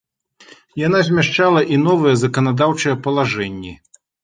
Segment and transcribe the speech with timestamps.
[0.87, 3.79] Яна змяшчала і новыя заканадаўчыя палажэнні.